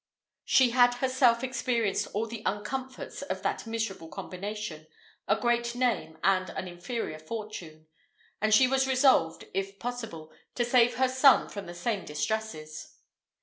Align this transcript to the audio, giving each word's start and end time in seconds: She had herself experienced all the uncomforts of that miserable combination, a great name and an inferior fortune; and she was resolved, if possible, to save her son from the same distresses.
She 0.45 0.71
had 0.71 0.95
herself 0.95 1.43
experienced 1.43 2.07
all 2.15 2.25
the 2.25 2.41
uncomforts 2.43 3.21
of 3.21 3.43
that 3.43 3.67
miserable 3.67 4.07
combination, 4.09 4.87
a 5.27 5.39
great 5.39 5.75
name 5.75 6.17
and 6.23 6.49
an 6.49 6.67
inferior 6.67 7.19
fortune; 7.19 7.85
and 8.41 8.51
she 8.51 8.67
was 8.67 8.87
resolved, 8.87 9.45
if 9.53 9.77
possible, 9.77 10.33
to 10.55 10.65
save 10.65 10.95
her 10.95 11.07
son 11.07 11.49
from 11.49 11.67
the 11.67 11.75
same 11.75 12.03
distresses. 12.03 12.95